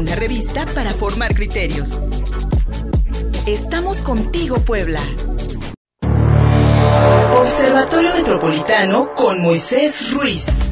[0.00, 1.98] una revista para formar criterios.
[3.46, 5.00] Estamos contigo, Puebla.
[7.38, 10.69] Observatorio Metropolitano con Moisés Ruiz.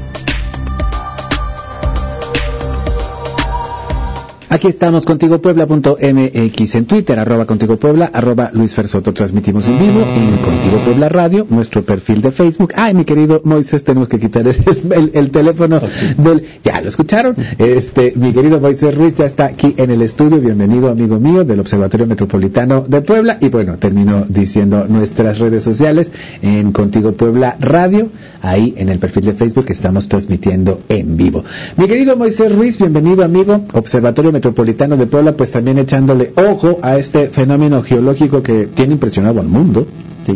[4.51, 9.13] Aquí estamos, contigo Puebla.mx en Twitter, arroba contigo Puebla, arroba Luis Fersoto.
[9.13, 12.73] Transmitimos en vivo en Contigo Puebla Radio, nuestro perfil de Facebook.
[12.75, 15.83] Ay, mi querido Moisés, tenemos que quitar el, teléfono
[16.17, 16.45] del...
[16.65, 17.37] Ya lo escucharon.
[17.59, 20.41] Este, mi querido Moisés Ruiz ya está aquí en el estudio.
[20.41, 23.37] Bienvenido, amigo mío, del Observatorio Metropolitano de Puebla.
[23.43, 28.09] Y bueno, termino diciendo nuestras redes sociales en Contigo Puebla Radio.
[28.41, 31.45] Ahí en el perfil de Facebook estamos transmitiendo en vivo.
[31.77, 33.65] Mi querido Moisés Ruiz, bienvenido, amigo.
[33.75, 39.41] Observatorio Metropolitano de Puebla, pues también echándole ojo a este fenómeno geológico que tiene impresionado
[39.41, 39.87] al mundo,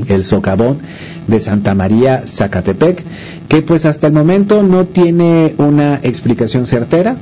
[0.08, 0.78] el socavón
[1.26, 3.04] de Santa María Zacatepec,
[3.48, 7.16] que pues hasta el momento no tiene una explicación certera,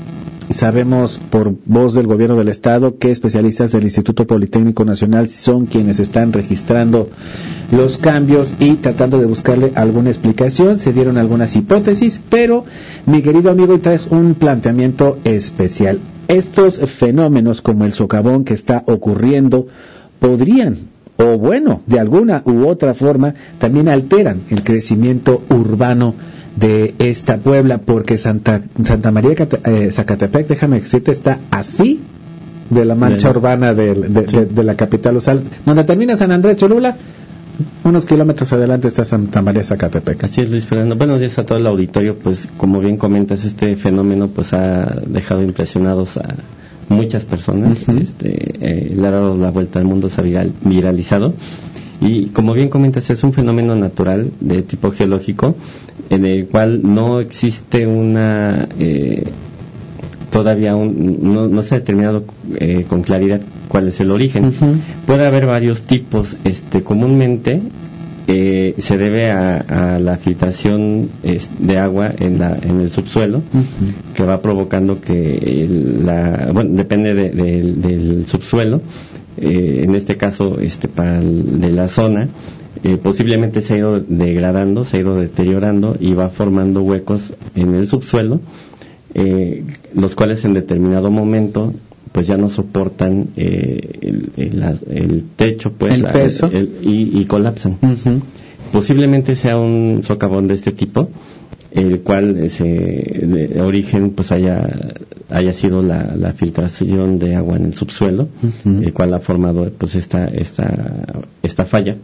[0.51, 6.01] Sabemos por voz del gobierno del estado que especialistas del Instituto Politécnico Nacional son quienes
[6.01, 7.09] están registrando
[7.71, 10.77] los cambios y tratando de buscarle alguna explicación.
[10.77, 12.65] Se dieron algunas hipótesis, pero
[13.07, 16.01] mi querido amigo, traes un planteamiento especial.
[16.27, 19.69] Estos fenómenos como el socavón que está ocurriendo
[20.19, 26.15] podrían o bueno, de alguna u otra forma, también alteran el crecimiento urbano
[26.57, 29.35] de esta Puebla, porque Santa, Santa María
[29.65, 32.01] eh, Zacatepec, déjame decirte, está así
[32.71, 35.21] de la mancha urbana de, la capital, o
[35.67, 36.97] donde termina San Andrés Cholula,
[37.85, 40.25] unos kilómetros adelante está Santa María Zacatepec.
[40.25, 40.97] Así es, Luis Fernando.
[40.97, 42.17] Buenos días a todo el auditorio.
[42.17, 46.37] Pues, como bien comentas, este fenómeno pues ha dejado impresionados a
[46.89, 47.89] muchas personas.
[47.89, 51.35] este, eh, le ha dado la vuelta al mundo, se ha viralizado.
[52.01, 55.55] Y como bien comentas, es un fenómeno natural de tipo geológico
[56.09, 59.25] en el cual no existe una eh,
[60.31, 64.53] todavía no, se ha determinado eh, con claridad cuál es el origen.
[65.07, 66.37] Puede haber varios tipos.
[66.45, 67.61] Este, comúnmente
[68.27, 71.11] eh, se debe a, la filtración
[71.59, 73.43] de agua en, la, en el subsuelo,
[74.15, 75.69] que va provocando que,
[76.05, 78.81] la, bueno, depende del subsuelo,
[79.37, 82.29] en este caso este, para de la zona,
[82.83, 87.75] eh, posiblemente se ha ido degradando, se ha ido deteriorando y va formando huecos en
[87.75, 88.41] el subsuelo,
[89.15, 89.65] eh,
[89.95, 91.75] los cuales en determinado momento
[92.13, 96.03] pues ya no soportan eh, el, techo pues
[96.83, 97.77] y, colapsan.
[98.73, 101.09] Posiblemente sea un socavón de este tipo,
[101.73, 104.95] el cual de origen pues haya
[105.29, 108.29] haya sido la, filtración de agua en el subsuelo,
[108.65, 111.97] el cual ha formado pues esta esta esta falla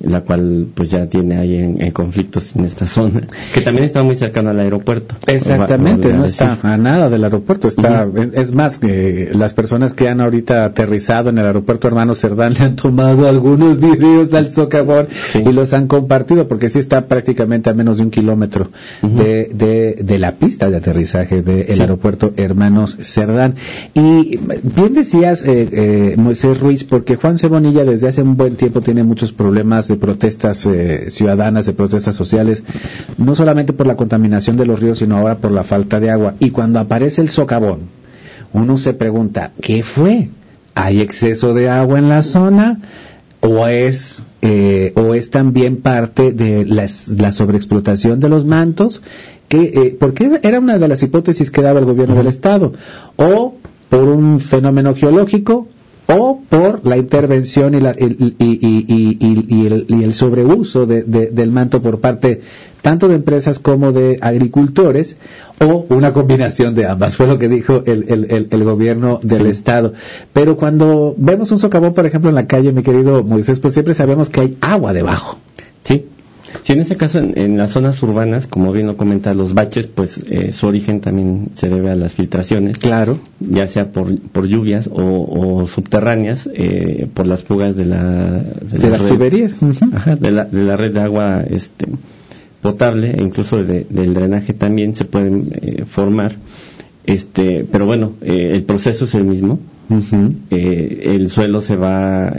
[0.00, 3.22] la cual pues ya tiene ahí en, conflictos en esta zona,
[3.52, 5.16] que también está muy cercano al aeropuerto.
[5.26, 10.20] Exactamente, no está a nada del aeropuerto, está, es, más, que las personas que han
[10.20, 15.52] ahorita aterrizado en el aeropuerto hermano Cerdán le han tomado algunos videos al socavón y
[15.52, 18.70] los han compartido, porque sí está prácticamente a menos de un kilómetro
[19.02, 23.54] de, de, la pista de aterrizaje del aeropuerto hermanos Cerdán.
[23.94, 28.80] Y bien decías, eh, eh, Moisés Ruiz, porque Juan Cebonilla desde hace un buen tiempo
[28.80, 32.64] tiene muchos problemas de protestas eh, ciudadanas, de protestas sociales,
[33.18, 36.34] no solamente por la contaminación de los ríos, sino ahora por la falta de agua.
[36.38, 37.80] Y cuando aparece el socavón,
[38.52, 40.30] uno se pregunta, ¿qué fue?
[40.74, 42.80] ¿Hay exceso de agua en la zona?
[43.40, 49.02] ¿O es, eh, o es también parte de la sobreexplotación de los mantos?
[49.48, 52.72] Que, eh, porque era una de las hipótesis que daba el gobierno del Estado.
[53.16, 53.54] O
[53.88, 55.66] por un fenómeno geológico,
[56.12, 61.80] o por la intervención y, la, y, y, el, y el, sobreuso de, del manto
[61.82, 62.40] por parte
[62.82, 65.16] tanto de empresas como de agricultores
[65.60, 69.92] o una combinación de ambas, fue lo que dijo el, el, gobierno del Estado.
[70.32, 73.94] Pero cuando vemos un socavón, por ejemplo, en la calle, mi querido Moisés, pues siempre
[73.94, 75.38] sabemos que hay agua debajo.
[75.82, 76.06] Sí,
[76.62, 80.24] Sí, en ese caso, en, las zonas urbanas, como bien lo comenta, los baches, pues
[80.28, 82.78] eh, su origen también se debe a las filtraciones.
[82.78, 83.18] Claro.
[83.40, 88.42] Ya sea por, por lluvias o, subterráneas, eh, por las fugas de la...
[88.42, 89.60] De, las tuberías.
[89.92, 91.86] Ajá, de la, de la red de agua este,
[92.60, 96.36] potable e incluso del drenaje también se pueden eh, formar.
[97.04, 99.58] Este, pero bueno, el proceso es el mismo.
[100.50, 102.32] el suelo se va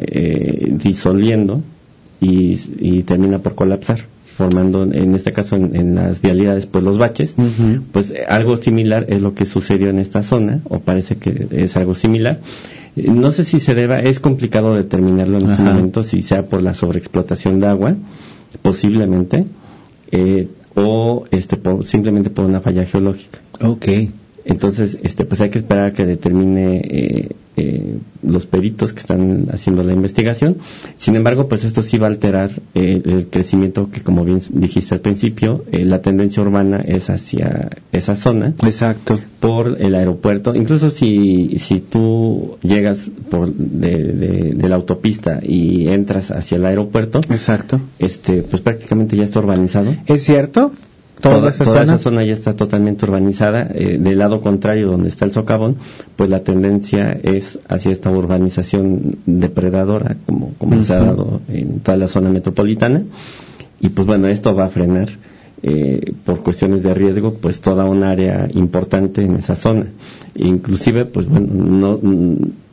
[0.69, 1.61] disolviendo
[2.21, 4.01] y, termina por colapsar
[4.37, 7.35] formando en este caso en, las vialidades pues los baches.
[7.91, 11.95] Pues algo similar es lo que sucedió en esta zona o parece que es algo
[11.95, 12.39] similar.
[12.95, 16.61] Eh, no sé si se deba es complicado determinarlo en este momento si sea por
[16.61, 17.95] la sobreexplotación de agua
[18.61, 19.45] posiblemente
[20.11, 23.39] eh, o este por, simplemente por una falla geológica.
[23.61, 23.87] Ok.
[24.43, 29.47] Entonces, este, pues hay que esperar a que determine eh, eh, los peritos que están
[29.51, 30.57] haciendo la investigación.
[30.95, 34.95] Sin embargo, pues esto sí va a alterar eh, el crecimiento que, como bien dijiste
[34.95, 38.53] al principio, la tendencia urbana es hacia esa zona.
[38.63, 39.19] Exacto.
[39.39, 40.53] Por el aeropuerto.
[40.55, 47.19] Incluso si, si tú llegas por de, de, la autopista y entras hacia el aeropuerto.
[47.29, 47.81] Exacto.
[47.99, 49.95] Este, pues prácticamente ya está urbanizado.
[50.05, 50.71] ¿Es cierto?
[51.21, 52.23] Toda, esa, zona?
[52.23, 53.67] ya está totalmente urbanizada.
[53.73, 55.77] Eh, del lado contrario, donde está el socavón,
[56.15, 61.97] pues la tendencia es hacia esta urbanización depredadora, como, como se ha dado en toda
[61.97, 63.03] la zona metropolitana.
[63.79, 65.09] Y pues bueno, esto va a frenar.
[65.63, 69.85] Eh, por cuestiones de riesgo, pues toda un área importante en esa zona.
[70.33, 71.99] Inclusive, pues bueno, no,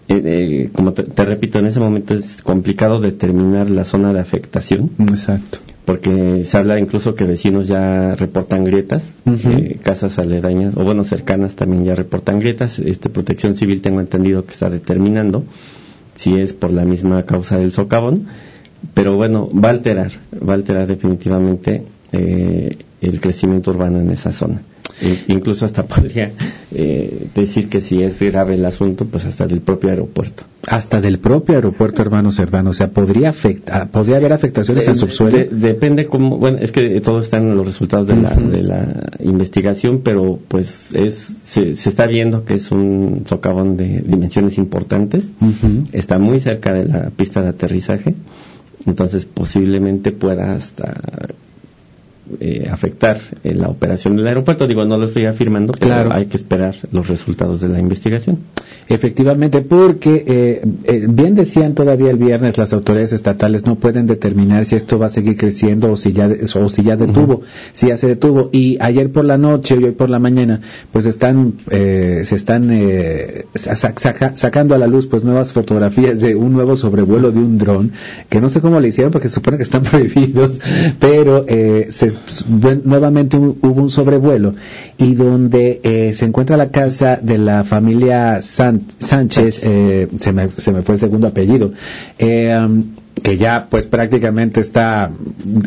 [0.08, 4.90] eh, como te, repito, en ese momento es complicado determinar la zona de afectación.
[4.98, 11.02] Exacto porque se habla incluso que vecinos ya reportan grietas, eh, casas aledañas, o bueno,
[11.02, 12.78] cercanas también ya reportan grietas.
[12.78, 15.44] Este Protección Civil tengo entendido que está determinando
[16.14, 18.26] si es por la misma causa del socavón,
[18.92, 20.12] pero bueno, va a alterar,
[20.46, 24.60] va a alterar definitivamente eh, el crecimiento urbano en esa zona.
[25.28, 26.32] Incluso hasta podría
[26.74, 30.44] eh, decir que si es grave el asunto, pues hasta del propio aeropuerto.
[30.66, 35.38] Hasta del propio aeropuerto, hermano Cerdano, o sea, podría afectar, podría haber afectaciones al subsuelo.
[35.50, 40.00] depende cómo, bueno, es que todo está en los resultados de, la, de la investigación,
[40.02, 45.32] pero pues es se, está viendo que es un socavón de dimensiones importantes,
[45.92, 48.14] está muy cerca de la pista de aterrizaje,
[48.86, 51.00] entonces posiblemente pueda hasta
[52.40, 54.66] eh, afectar en la operación del aeropuerto.
[54.66, 58.38] Digo, no lo estoy afirmando, pero hay que esperar los resultados de la investigación.
[58.88, 64.64] Efectivamente, porque eh, eh, bien decían todavía el viernes las autoridades estatales no pueden determinar
[64.64, 67.42] si esto va a seguir creciendo o si ya o si ya detuvo,
[67.72, 68.50] si ya se detuvo.
[68.52, 70.60] Y ayer por la noche y hoy por la mañana,
[70.92, 72.70] pues están se están
[74.34, 77.92] sacando a la luz pues nuevas fotografías de un nuevo sobrevuelo de un dron
[78.28, 80.60] que no sé cómo le hicieron porque se supone que están prohibidos,
[80.98, 81.44] pero
[81.90, 82.17] se
[82.84, 84.54] nuevamente hubo un sobrevuelo
[84.96, 90.72] y donde eh, se encuentra la casa de la familia Sánchez, eh, se, me, se
[90.72, 91.72] me fue el segundo apellido,
[92.18, 92.58] eh,
[93.22, 95.10] que ya pues prácticamente está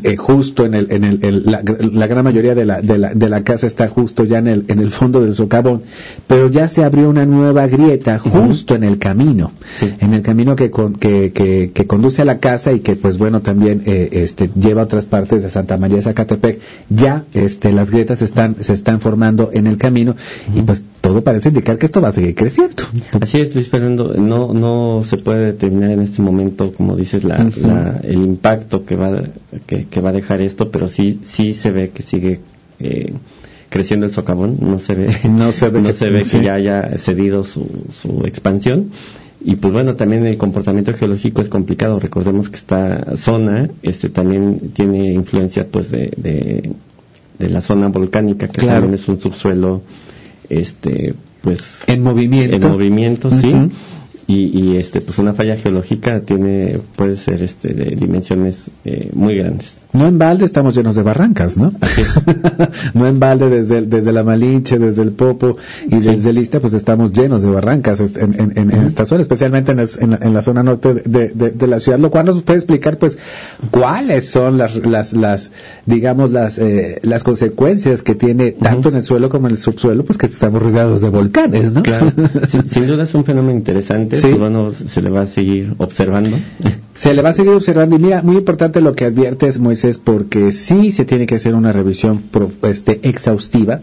[0.04, 3.44] eh, justo en el, en el, la, gran mayoría de la, de la, de la
[3.44, 5.84] casa está justo ya en el, en el fondo del socavón,
[6.28, 9.52] pero ya se abrió una nueva grieta justo en el camino,
[10.00, 13.84] en el camino que, que, que, conduce a la casa y que pues bueno también
[13.86, 16.60] eh, este, lleva a otras partes de Santa María de Zacatepec,
[16.90, 20.16] ya este, las grietas están, se están formando en el camino
[20.56, 22.84] y pues todo parece indicar que esto va a seguir creciendo.
[23.20, 27.52] Así es, Luis Fernando, no, no se puede determinar en este momento, como dices, la
[28.04, 29.22] el impacto que va,
[29.66, 32.40] que, va a dejar esto, pero sí, sí se ve que sigue
[32.80, 33.12] eh,
[33.68, 38.26] creciendo el socavón, no se ve, no se ve, que, ya haya cedido su, su
[38.26, 38.92] expansión.
[39.44, 42.00] Y pues bueno, también el comportamiento geológico es complicado.
[42.00, 46.14] Recordemos que esta zona este también tiene influencia pues de,
[47.38, 49.82] de, la zona volcánica, que también es un subsuelo
[50.60, 52.56] este pues en movimiento.
[52.56, 53.54] En movimiento, sí
[54.34, 59.76] y, este pues una falla geológica tiene puede ser este de dimensiones eh, muy grandes.
[59.94, 61.74] No en balde estamos llenos de barrancas no
[62.94, 65.58] no en balde desde desde la Malinche desde el Popo
[65.88, 70.34] y desde el Ista pues estamos llenos de barrancas en, en, esta zona especialmente en,
[70.34, 73.18] la, zona norte de, la ciudad lo cual nos puede explicar pues
[73.70, 75.50] cuáles son las las, las
[75.86, 80.06] digamos las eh, las consecuencias que tiene tanto en el suelo como en el subsuelo
[80.06, 82.14] pues que estamos rodeados de volcanes no claro.
[82.48, 84.34] Sin duda es un fenómeno interesante sí.
[84.34, 86.38] bueno, se le va a seguir observando.
[86.94, 90.52] Se le va a seguir observando y mira, muy importante lo que adviertes Moisés porque
[90.52, 92.24] sí se tiene que hacer una revisión
[92.64, 93.82] este, exhaustiva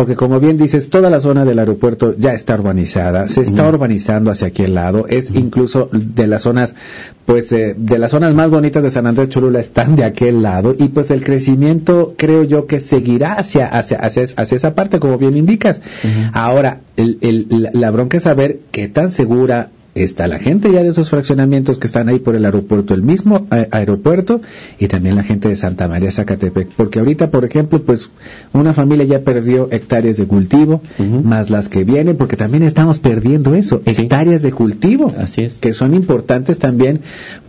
[0.00, 4.30] porque como bien dices, toda la zona del aeropuerto ya está urbanizada, se está urbanizando
[4.30, 6.74] hacia aquel lado, es incluso de las zonas,
[7.26, 10.74] pues eh, de las zonas más bonitas de San Andrés Cholula están de aquel lado
[10.78, 15.36] y pues el crecimiento creo yo que seguirá hacia, hacia, hacia, esa parte como bien
[15.36, 15.82] indicas.
[16.32, 21.10] Ahora, el, la bronca es saber qué tan segura está la gente ya de esos
[21.10, 24.40] fraccionamientos que están ahí por el aeropuerto, el mismo aeropuerto,
[24.78, 28.10] y también la gente de Santa María Zacatepec, porque ahorita, por ejemplo, pues
[28.52, 30.80] una familia ya perdió hectáreas de cultivo,
[31.24, 35.54] más las que vienen, porque también estamos perdiendo eso, hectáreas de cultivo, Así es.
[35.58, 37.00] que son importantes también,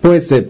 [0.01, 0.49] pues eh,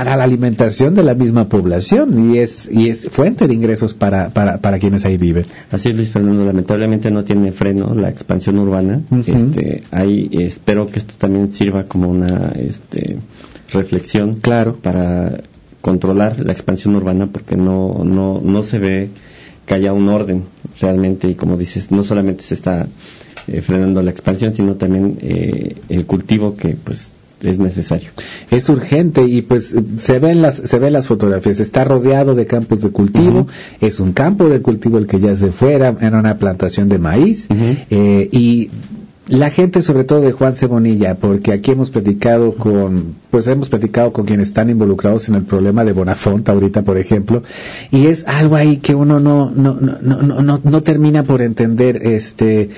[0.00, 4.30] para la alimentación de la misma población y es y es fuente de ingresos para,
[4.30, 5.44] para, para quienes ahí viven.
[5.70, 9.02] Así es, Luis Fernando, lamentablemente no tiene freno la expansión urbana.
[9.26, 13.18] este, ahí espero que esto también sirva como una este,
[13.74, 14.76] reflexión claro.
[14.76, 15.42] para
[15.82, 19.10] controlar la expansión urbana porque no, no, no se ve
[19.66, 20.44] que haya un orden
[20.80, 22.88] realmente y como dices, no solamente se está
[23.48, 27.10] eh, frenando la expansión, sino también eh, el cultivo que pues
[27.42, 28.10] es necesario.
[28.50, 31.60] Es urgente y pues se ven las se ven las fotografías.
[31.60, 33.46] Está rodeado de campos de cultivo.
[33.80, 35.96] Es un campo de cultivo el que ya se fuera.
[36.00, 37.46] Era una plantación de maíz
[37.90, 38.70] eh, y
[39.30, 44.12] la gente, sobre todo de Juan Cebonilla, porque aquí hemos platicado con, pues hemos platicado
[44.12, 47.44] con quienes están involucrados en el problema de Bonafont ahorita, por ejemplo,
[47.92, 52.04] y es algo ahí que uno no, no, no, no, no, no termina por entender,
[52.04, 52.70] este,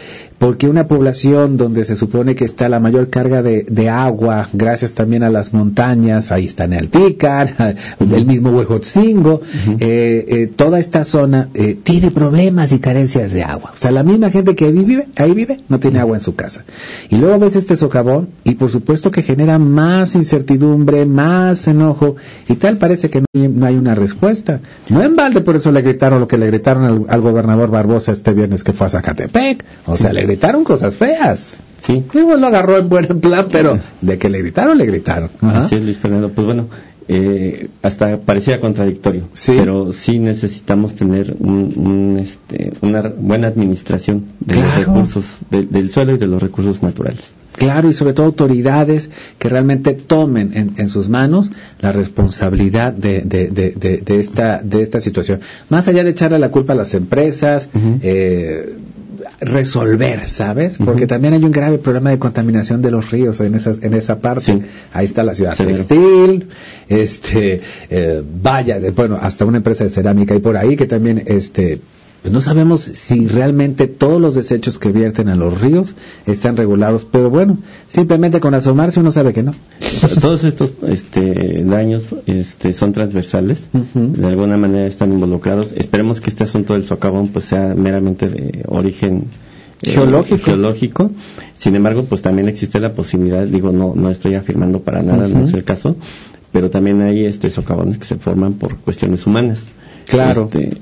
[0.43, 4.93] porque una población donde se supone que está la mayor carga de, de agua, gracias
[4.93, 9.41] también a las montañas, ahí está Nealticar, el mismo Huejotzingo,
[9.79, 13.71] eh, eh, toda esta zona eh, tiene problemas y carencias de agua.
[13.77, 16.65] O sea, la misma gente que vive, ahí vive, no tiene agua en su casa.
[17.09, 22.17] Y luego ves este socavón y por supuesto que genera más incertidumbre, más enojo
[22.49, 24.59] y tal parece que no hay, una respuesta.
[24.89, 28.11] No en balde por eso le gritaron lo que le gritaron al, al gobernador Barbosa
[28.11, 29.65] este viernes que fue a Zacatepec.
[29.87, 31.55] O sea, le gritaron cosas feas.
[31.81, 32.05] Sí.
[32.15, 35.31] Igual lo agarró en buen plan, pero de que le gritaron, le gritaron.
[35.41, 35.65] Ajá.
[35.65, 36.29] Así es, Luis Fernando.
[36.31, 36.69] Pues bueno,
[37.09, 39.55] eh, hasta parecía contradictorio, Sí.
[39.59, 45.91] pero sí necesitamos tener un, un, este, una buena administración de los recursos, de- del
[45.91, 47.35] suelo y de los recursos naturales.
[47.57, 53.21] Claro, y sobre todo autoridades que realmente tomen en, en sus manos la responsabilidad de,
[53.23, 55.41] de, esta, de esta situación.
[55.69, 57.69] Más allá de echarle la culpa a las empresas,
[58.03, 58.75] eh,
[59.45, 60.79] resolver, ¿sabes?
[60.79, 64.21] Porque también hay un grave problema de contaminación de los ríos en esa, en esa
[64.21, 64.43] parte.
[64.43, 64.59] Sí.
[64.93, 65.77] Ahí está la ciudad Severo.
[65.77, 66.49] textil,
[66.89, 71.23] este, eh, vaya, de, bueno, hasta una empresa de cerámica y por ahí que también,
[71.27, 71.81] este,
[72.23, 77.05] pues no sabemos si realmente todos los desechos que vierten a los ríos están regulados,
[77.05, 79.53] pero bueno, simplemente con asomarse uno sabe que no.
[80.21, 85.73] Todos estos este, daños este, son transversales, de alguna manera están involucrados.
[85.77, 89.25] Esperemos que este asunto del socavón pues sea meramente de origen
[89.83, 91.11] eh, Geológico.
[91.55, 95.43] Sin embargo, pues también existe la posibilidad, digo, no, no estoy afirmando para nada, no
[95.43, 95.97] es el caso,
[96.53, 99.67] pero también hay este socavones que se forman por cuestiones humanas.
[100.07, 100.45] Claro.
[100.53, 100.79] Este,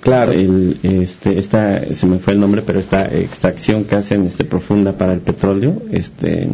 [0.00, 0.32] Claro.
[0.32, 4.92] el, este, esta, se me fue el nombre, pero esta extracción que hacen este, profunda
[4.92, 6.48] para el petróleo, este,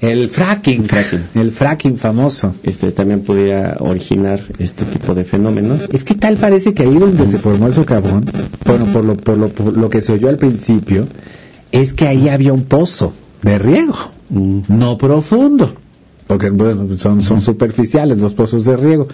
[0.00, 1.20] El fracking, Fracking.
[1.34, 2.54] el fracking famoso.
[2.62, 5.88] este, también pudiera originar este tipo de fenómenos.
[5.92, 8.24] Es que tal parece que ahí donde se formó el socavón,
[8.64, 11.06] bueno, por lo, por lo, por lo que se oyó al principio,
[11.72, 13.96] es que ahí había un pozo de riego,
[14.30, 15.72] Mm, no profundo,
[16.26, 19.08] porque bueno, son, son superficiales los pozos de riego.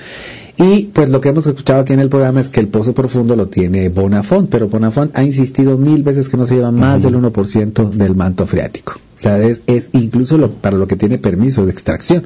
[0.56, 3.34] Y pues lo que hemos escuchado aquí en el programa es que el pozo profundo
[3.34, 7.16] lo tiene Bonafont, pero Bonafont ha insistido mil veces que no se lleva más del
[7.16, 8.94] 1% del manto freático.
[9.16, 12.24] O sea, es, es incluso lo, para lo que tiene permiso de extracción.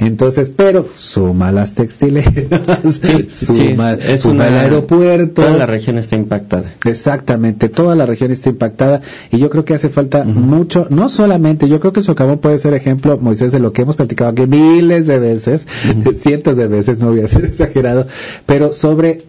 [0.00, 5.42] Entonces, pero suma las textileras, suma, el aeropuerto.
[5.42, 6.74] Toda la región está impactada.
[6.84, 9.00] Exactamente, toda la región está impactada
[9.32, 12.74] y yo creo que hace falta mucho, no solamente, yo creo que socavón puede ser
[12.74, 15.66] ejemplo, Moisés, de lo que hemos platicado aquí miles de veces,
[16.16, 18.06] cientos de veces, no voy a ser exagerado,
[18.46, 19.22] pero sobre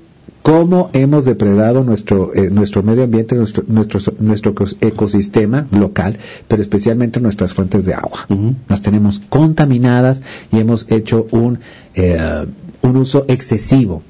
[0.43, 6.17] cómo hemos depredado nuestro eh, nuestro medio ambiente, nuestro nuestro nuestro ecos- ecosistema local,
[6.47, 8.25] pero especialmente nuestras fuentes de agua.
[8.69, 11.59] Las tenemos contaminadas y hemos hecho un
[11.95, 12.45] eh,
[12.81, 14.03] un uso excesivo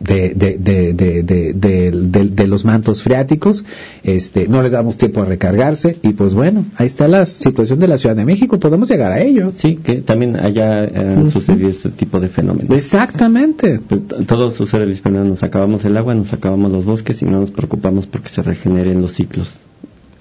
[0.00, 3.64] de, de, de, de, de, de- de- de los mantos freáticos,
[4.02, 7.86] este, no le damos tiempo a recargarse y pues bueno, ahí está la situación de
[7.88, 9.52] la Ciudad de México, podemos llegar a ello.
[9.56, 11.30] Sí, que también haya eh, Ujú.
[11.30, 12.70] sucedido este tipo de fenómenos.
[12.76, 13.78] Exactamente.
[14.26, 18.06] Todo sucede, Luis nos acabamos el agua, nos acabamos los bosques y no nos preocupamos
[18.06, 19.54] porque se regeneren los ciclos.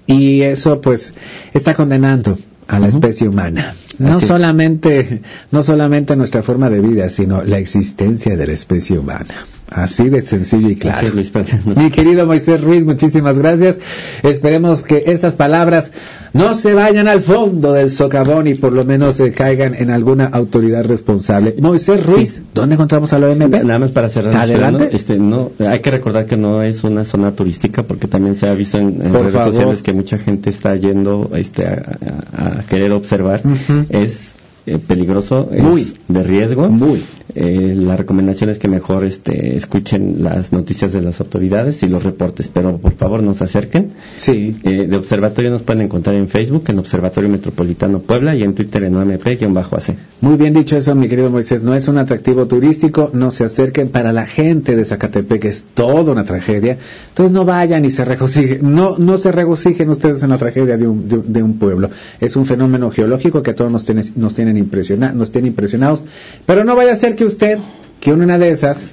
[0.07, 1.13] Y eso pues
[1.53, 2.37] está condenando
[2.69, 3.73] a la especie humana.
[3.97, 4.27] No Así es.
[4.29, 5.21] solamente,
[5.51, 9.45] no solamente nuestra forma de vida, sino la existencia de la especie humana.
[9.69, 11.09] Así de sencillo y claro.
[11.13, 11.31] Luis.
[11.75, 13.77] Mi querido Moisés Ruiz, muchísimas gracias.
[14.23, 15.91] Esperemos que estas palabras
[16.33, 20.25] no se vayan al fondo del socavón y por lo menos se caigan en alguna
[20.25, 21.55] autoridad responsable.
[21.61, 22.41] Moisés Ruiz, Sí.
[22.53, 23.63] ¿dónde encontramos a la OMB?
[23.63, 24.89] Nada más para cerrar, Adelante.
[24.91, 28.53] Este, no, hay que recordar que no es una zona turística porque también se ha
[28.55, 29.53] visto en, en redes favor.
[29.53, 31.97] sociales que mucha gente está yendo este, a,
[32.35, 33.41] a- a querer observar.
[33.89, 34.33] Es
[34.65, 35.93] eh, peligroso, es Muy.
[36.07, 36.69] de riesgo.
[36.69, 37.03] Muy.
[37.35, 42.03] Eh, la recomendación es que mejor este, escuchen las noticias de las autoridades y los
[42.03, 43.89] reportes, pero por favor no se acerquen.
[44.15, 44.55] Sí.
[44.63, 48.83] Eh, de observatorio nos pueden encontrar en Facebook, en Observatorio Metropolitano Puebla y en Twitter
[48.83, 49.95] en OMP-AC.
[50.21, 51.63] Muy bien dicho eso, mi querido Moisés.
[51.63, 53.89] No es un atractivo turístico, no se acerquen.
[53.89, 56.77] Para la gente de Zacatepec es toda una tragedia.
[57.09, 58.73] Entonces no vayan y se regocijen.
[58.73, 61.89] No, no se regocijen ustedes en la tragedia de un, de, un- de un pueblo.
[62.19, 66.03] Es un fenómeno geológico que a todos nos, tiene- nos, tienen impresiona- nos tiene impresionados.
[66.45, 67.59] Pero no vaya a ser que usted,
[67.99, 68.91] que una de esas,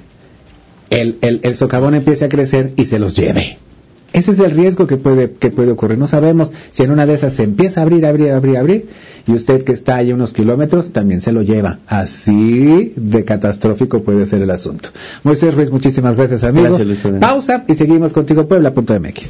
[0.89, 3.57] el, el, el socavón empiece a crecer y se los lleve.
[4.11, 5.97] Ese es el riesgo que puede, que puede ocurrir.
[5.97, 8.89] No sabemos si en una de esas se empieza a abrir, abrir, abrir, abrir,
[9.27, 11.79] y usted que está ahí unos kilómetros también se lo lleva.
[11.87, 14.89] Así de catastrófico puede ser el asunto.
[15.23, 16.77] Moisés Ruiz, muchísimas gracias, amigo.
[16.77, 17.21] Gracias.
[17.21, 19.29] Pausa y seguimos contigo, Puebla.mx.